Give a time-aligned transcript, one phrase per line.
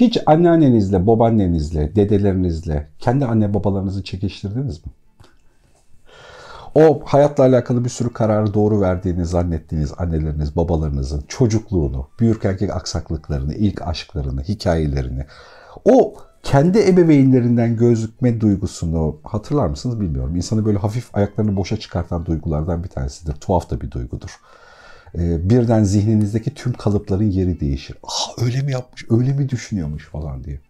[0.00, 4.92] Hiç anneannenizle, babaannenizle, dedelerinizle, kendi anne babalarınızı çekiştirdiniz mi?
[6.74, 13.82] O hayatla alakalı bir sürü kararı doğru verdiğini zannettiğiniz anneleriniz, babalarınızın çocukluğunu, büyürkenki aksaklıklarını, ilk
[13.82, 15.24] aşklarını, hikayelerini,
[15.84, 20.36] o kendi ebeveynlerinden gözükme duygusunu hatırlar mısınız bilmiyorum.
[20.36, 23.34] İnsanı böyle hafif ayaklarını boşa çıkartan duygulardan bir tanesidir.
[23.34, 24.40] Tuhaf da bir duygudur.
[25.18, 27.96] Ee, birden zihninizdeki tüm kalıpların yeri değişir.
[28.02, 30.60] Ah öyle mi yapmış, öyle mi düşünüyormuş falan diye.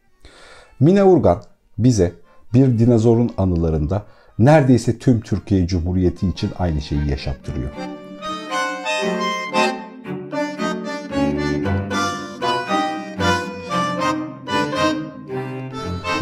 [0.81, 1.43] Mine Urgan
[1.79, 2.13] bize
[2.55, 4.07] bir dinozorun anılarında
[4.39, 7.71] neredeyse tüm Türkiye Cumhuriyeti için aynı şeyi yaşattırıyor.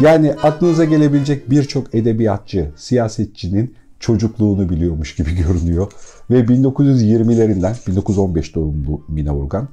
[0.01, 5.91] Yani aklınıza gelebilecek birçok edebiyatçı, siyasetçinin çocukluğunu biliyormuş gibi görünüyor.
[6.29, 9.67] Ve 1920'lerinden, 1915 doğumlu Mina Urgan,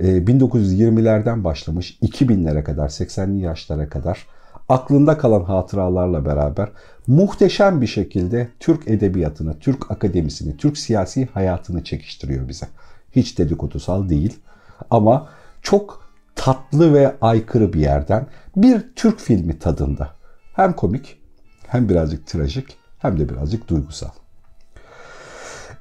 [0.00, 4.26] 1920'lerden başlamış 2000'lere kadar, 80'li yaşlara kadar
[4.68, 6.68] aklında kalan hatıralarla beraber
[7.06, 12.66] muhteşem bir şekilde Türk edebiyatını, Türk akademisini, Türk siyasi hayatını çekiştiriyor bize.
[13.12, 14.38] Hiç dedikodusal değil
[14.90, 15.28] ama
[15.62, 20.10] çok tatlı ve aykırı bir yerden bir Türk filmi tadında.
[20.52, 21.18] Hem komik
[21.66, 22.76] hem birazcık trajik
[23.06, 24.10] hem de birazcık duygusal.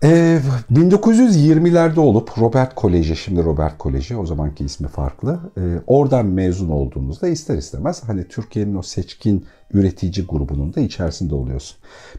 [0.03, 0.39] Ee,
[0.73, 5.39] 1920'lerde olup Robert Koleji, şimdi Robert Koleji, o zamanki ismi farklı.
[5.57, 11.77] Ee, oradan mezun olduğunuzda ister istemez hani Türkiye'nin o seçkin üretici grubunun da içerisinde oluyorsun.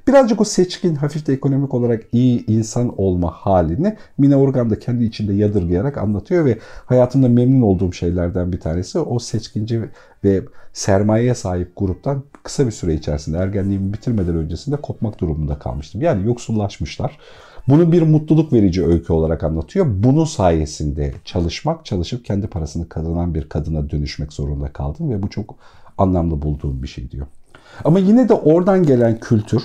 [0.09, 5.05] Birazcık o seçkin, hafif de ekonomik olarak iyi insan olma halini Mina Organ da kendi
[5.05, 9.83] içinde yadırgayarak anlatıyor ve hayatımda memnun olduğum şeylerden bir tanesi o seçkinci
[10.25, 16.03] ve sermayeye sahip gruptan kısa bir süre içerisinde ergenliğimi bitirmeden öncesinde kopmak durumunda kalmıştım.
[16.03, 17.19] Yani yoksullaşmışlar.
[17.69, 19.87] Bunu bir mutluluk verici öykü olarak anlatıyor.
[19.89, 25.55] Bunun sayesinde çalışmak, çalışıp kendi parasını kazanan bir kadına dönüşmek zorunda kaldım ve bu çok
[25.99, 27.27] anlamlı bulduğum bir şey diyor.
[27.85, 29.63] Ama yine de oradan gelen kültür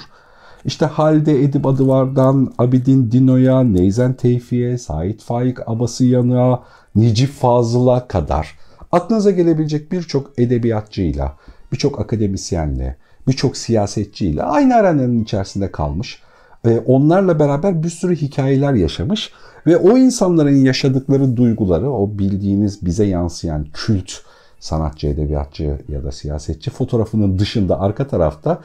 [0.65, 6.63] işte Halide Edip Adıvar'dan Abidin Dino'ya, Neyzen Tevfi'ye, Sait Faik Abasıyan'a,
[6.95, 8.57] Necip Fazıl'a kadar
[8.91, 11.37] aklınıza gelebilecek birçok edebiyatçıyla,
[11.71, 12.95] birçok akademisyenle,
[13.27, 16.21] birçok siyasetçiyle aynı aranın içerisinde kalmış
[16.69, 19.31] onlarla beraber bir sürü hikayeler yaşamış
[19.67, 24.11] ve o insanların yaşadıkları duyguları, o bildiğiniz bize yansıyan kült
[24.59, 28.61] sanatçı, edebiyatçı ya da siyasetçi fotoğrafının dışında arka tarafta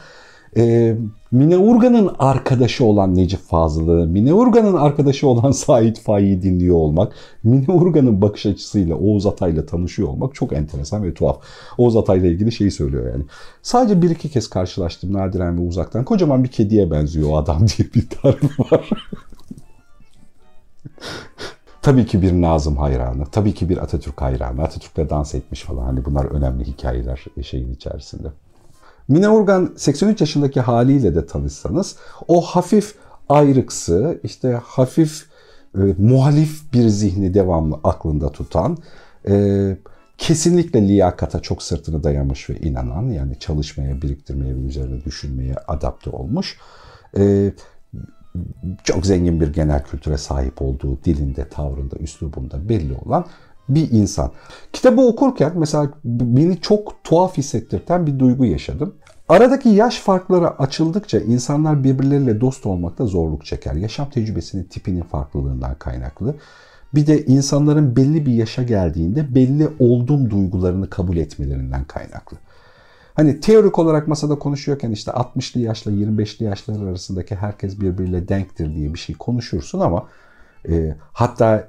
[0.56, 0.96] e,
[1.32, 7.12] Mine Urgan'ın arkadaşı olan Necip Fazıl'ı, Mine Urgan'ın arkadaşı olan Sait Faik'i dinliyor olmak,
[7.44, 11.40] Mine Urgan'ın bakış açısıyla Oğuz Atay'la tanışıyor olmak çok enteresan ve tuhaf.
[11.78, 13.24] Oğuz Atay'la ilgili şeyi söylüyor yani.
[13.62, 16.04] Sadece bir iki kez karşılaştım nadiren ve uzaktan.
[16.04, 18.90] Kocaman bir kediye benziyor o adam diye bir tarif var.
[21.82, 25.84] Tabii ki bir Nazım hayranı, tabii ki bir Atatürk hayranı, Atatürk'le dans etmiş falan.
[25.84, 28.28] Hani bunlar önemli hikayeler şeyin içerisinde.
[29.08, 31.96] Mine Organ 83 yaşındaki haliyle de tanışsanız
[32.28, 32.94] o hafif
[33.28, 35.26] ayrıksı, işte hafif
[35.74, 38.78] e, muhalif bir zihni devamlı aklında tutan,
[39.28, 39.76] e,
[40.18, 46.58] kesinlikle liyakata çok sırtını dayamış ve inanan yani çalışmaya, biriktirmeye ve üzerine düşünmeye adapte olmuş.
[47.18, 47.52] E,
[48.84, 53.26] çok zengin bir genel kültüre sahip olduğu dilinde, tavrında, üslubunda belli olan
[53.68, 54.32] bir insan.
[54.72, 58.94] Kitabı okurken mesela beni çok tuhaf hissettirten bir duygu yaşadım.
[59.28, 63.74] Aradaki yaş farkları açıldıkça insanlar birbirleriyle dost olmakta zorluk çeker.
[63.74, 66.34] Yaşam tecrübesinin tipinin farklılığından kaynaklı.
[66.94, 72.36] Bir de insanların belli bir yaşa geldiğinde belli oldum duygularını kabul etmelerinden kaynaklı.
[73.14, 78.94] Hani teorik olarak masada konuşuyorken işte 60'lı yaşla 25'li yaşlar arasındaki herkes birbiriyle denktir diye
[78.94, 80.08] bir şey konuşursun ama
[80.68, 81.68] e, hatta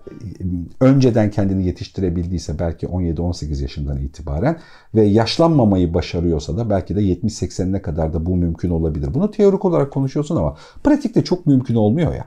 [0.81, 4.59] önceden kendini yetiştirebildiyse belki 17-18 yaşından itibaren
[4.95, 9.13] ve yaşlanmamayı başarıyorsa da belki de 70-80'ine kadar da bu mümkün olabilir.
[9.13, 12.25] Bunu teorik olarak konuşuyorsun ama pratikte çok mümkün olmuyor ya.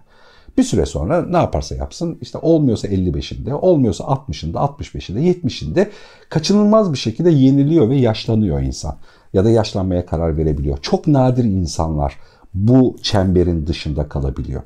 [0.59, 5.89] Bir süre sonra ne yaparsa yapsın işte olmuyorsa 55'inde, olmuyorsa 60'ında, 65'inde, 70'inde
[6.29, 8.97] kaçınılmaz bir şekilde yeniliyor ve yaşlanıyor insan.
[9.33, 10.79] Ya da yaşlanmaya karar verebiliyor.
[10.83, 12.17] Çok nadir insanlar
[12.55, 14.62] bu çemberin dışında kalabiliyor.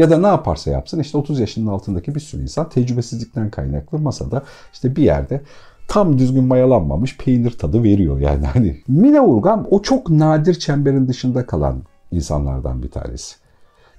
[0.00, 4.42] Ya da ne yaparsa yapsın işte 30 yaşının altındaki bir sürü insan tecrübesizlikten kaynaklı masada
[4.72, 5.42] işte bir yerde
[5.88, 8.76] tam düzgün mayalanmamış peynir tadı veriyor yani hani.
[8.88, 11.82] Mine Urgan o çok nadir çemberin dışında kalan
[12.12, 13.36] insanlardan bir tanesi.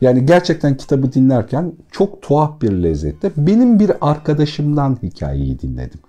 [0.01, 5.99] Yani gerçekten kitabı dinlerken çok tuhaf bir lezzette benim bir arkadaşımdan hikayeyi dinledim.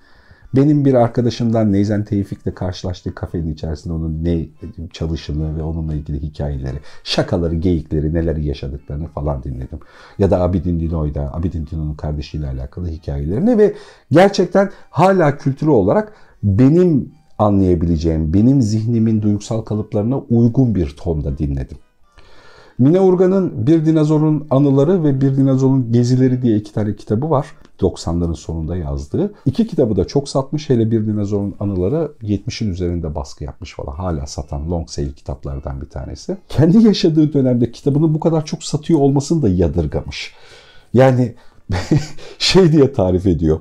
[0.54, 4.46] Benim bir arkadaşımdan Neyzen Tevfik'le karşılaştığı kafenin içerisinde onun ne
[4.92, 9.78] çalışını ve onunla ilgili hikayeleri, şakaları, geyikleri, neler yaşadıklarını falan dinledim.
[10.18, 13.74] Ya da Abidin Dino'yda, Abidin Dino'nun kardeşiyle alakalı hikayelerini ve
[14.10, 16.12] gerçekten hala kültürü olarak
[16.42, 21.78] benim anlayabileceğim, benim zihnimin duygusal kalıplarına uygun bir tonda dinledim.
[22.82, 27.46] Mine Urgan'ın Bir Dinozorun Anıları ve Bir Dinozorun Gezileri diye iki tane kitabı var.
[27.80, 29.34] 90'ların sonunda yazdığı.
[29.46, 30.70] İki kitabı da çok satmış.
[30.70, 33.92] Hele Bir Dinozorun Anıları 70'in üzerinde baskı yapmış falan.
[33.92, 36.36] Hala satan long sale kitaplardan bir tanesi.
[36.48, 40.34] Kendi yaşadığı dönemde kitabını bu kadar çok satıyor olmasını da yadırgamış.
[40.94, 41.34] Yani
[42.38, 43.60] şey diye tarif ediyor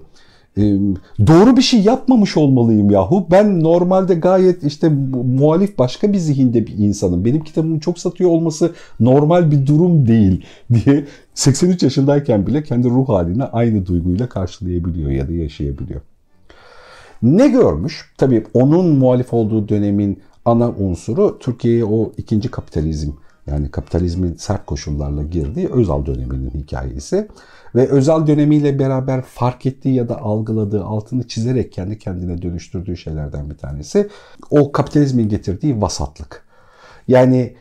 [1.28, 3.28] doğru bir şey yapmamış olmalıyım yahu.
[3.32, 4.90] Ben normalde gayet işte
[5.26, 7.26] muhalif başka bir zihinde bir insanım.
[7.26, 13.10] Benim kitabımın çok satıyor olması normal bir durum değil diye 83 yaşındayken bile kendi ruh
[13.10, 16.02] haline aynı duyguyla karşılayabiliyor ya da yaşayabiliyor.
[17.24, 18.14] Ne görmüş?
[18.18, 23.12] Tabii onun muhalif olduğu dönemin ana unsuru Türkiye'ye o ikinci kapitalizm
[23.48, 27.28] yani kapitalizmin sert koşullarla girdiği Özal döneminin hikayesi.
[27.76, 33.50] Ve Özal dönemiyle beraber fark ettiği ya da algıladığı, altını çizerek kendi kendine dönüştürdüğü şeylerden
[33.50, 34.10] bir tanesi
[34.50, 36.44] o kapitalizmin getirdiği vasatlık.
[37.08, 37.54] Yani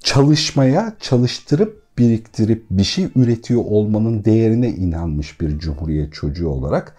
[0.00, 6.96] çalışmaya, çalıştırıp biriktirip bir şey üretiyor olmanın değerine inanmış bir cumhuriyet çocuğu olarak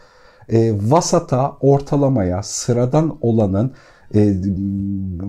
[0.50, 3.72] e, vasata, ortalamaya, sıradan olanın
[4.16, 4.34] e,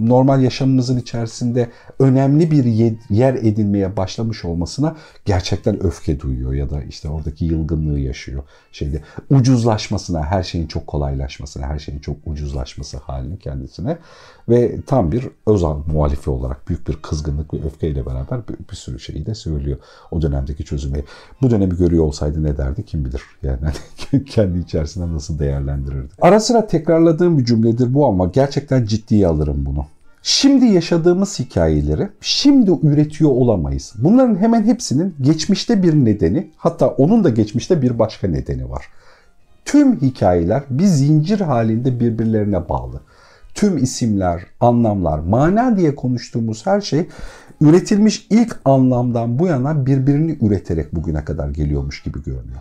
[0.08, 2.64] normal yaşamımızın içerisinde önemli bir
[3.11, 8.43] yer edinmeye başlamış olmasına gerçekten öfke duyuyor ya da işte oradaki yılgınlığı yaşıyor.
[8.73, 13.99] Şeyde ucuzlaşmasına, her şeyin çok kolaylaşmasına, her şeyin çok ucuzlaşması halini kendisine
[14.49, 19.00] ve tam bir özel muhalifi olarak büyük bir kızgınlık ve öfkeyle beraber bir, bir sürü
[19.00, 19.79] şeyi de söylüyor
[20.11, 21.02] o dönemdeki çözümü.
[21.43, 23.23] Bu dönemi görüyor olsaydı ne derdi kim bilir.
[23.43, 26.08] Yani kendi içerisinde nasıl değerlendirirdi.
[26.20, 29.86] Ara sıra tekrarladığım bir cümledir bu ama gerçekten ciddiye alırım bunu.
[30.22, 33.92] Şimdi yaşadığımız hikayeleri şimdi üretiyor olamayız.
[33.98, 38.84] Bunların hemen hepsinin geçmişte bir nedeni, hatta onun da geçmişte bir başka nedeni var.
[39.64, 43.00] Tüm hikayeler bir zincir halinde birbirlerine bağlı
[43.54, 47.08] tüm isimler, anlamlar, mana diye konuştuğumuz her şey
[47.60, 52.60] üretilmiş ilk anlamdan bu yana birbirini üreterek bugüne kadar geliyormuş gibi görünüyor.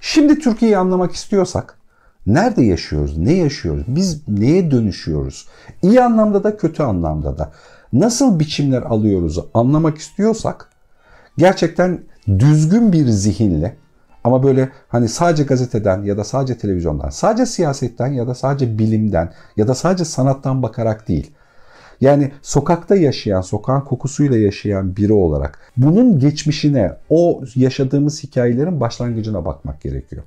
[0.00, 1.78] Şimdi Türkiye'yi anlamak istiyorsak
[2.26, 5.48] nerede yaşıyoruz, ne yaşıyoruz, biz neye dönüşüyoruz?
[5.82, 7.52] İyi anlamda da kötü anlamda da
[7.92, 10.68] nasıl biçimler alıyoruz anlamak istiyorsak
[11.38, 13.76] gerçekten düzgün bir zihinle
[14.24, 19.32] ama böyle hani sadece gazeteden ya da sadece televizyondan, sadece siyasetten ya da sadece bilimden
[19.56, 21.30] ya da sadece sanattan bakarak değil.
[22.00, 29.80] Yani sokakta yaşayan, sokağın kokusuyla yaşayan biri olarak bunun geçmişine, o yaşadığımız hikayelerin başlangıcına bakmak
[29.80, 30.22] gerekiyor.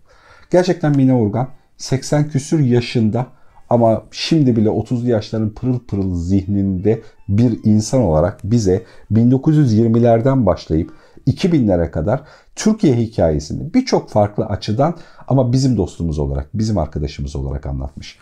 [0.52, 1.48] Gerçekten Mine Urgan
[1.84, 3.28] 80 küsür yaşında
[3.70, 10.92] ama şimdi bile 30'lu yaşların pırıl pırıl zihninde bir insan olarak bize 1920'lerden başlayıp
[11.28, 12.22] 2000'lere kadar
[12.56, 14.98] Türkiye hikayesini birçok farklı açıdan
[15.28, 18.18] ama bizim dostumuz olarak, bizim arkadaşımız olarak anlatmış.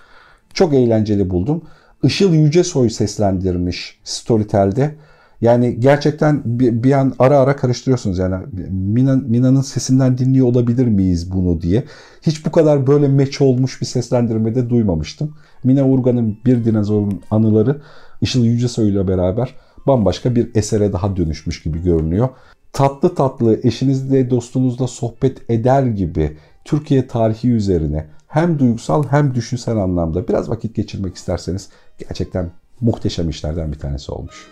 [0.53, 1.61] Çok eğlenceli buldum.
[2.03, 4.95] Işıl Yücesoy seslendirmiş Storytel'de.
[5.41, 11.31] Yani gerçekten bir, bir an ara ara karıştırıyorsunuz yani Mina, Mina'nın sesinden dinliyor olabilir miyiz
[11.31, 11.83] bunu diye.
[12.21, 15.35] Hiç bu kadar böyle meç olmuş bir seslendirmede duymamıştım.
[15.63, 17.81] Mina Urgan'ın Bir Dinozorun Anıları
[18.21, 19.55] Işıl Yücesoy ile beraber
[19.87, 22.29] bambaşka bir esere daha dönüşmüş gibi görünüyor
[22.73, 30.27] tatlı tatlı eşinizle dostunuzla sohbet eder gibi Türkiye tarihi üzerine hem duygusal hem düşünsel anlamda
[30.27, 32.51] biraz vakit geçirmek isterseniz gerçekten
[32.81, 34.47] muhteşem işlerden bir tanesi olmuş.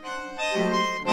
[0.56, 1.09] Müzik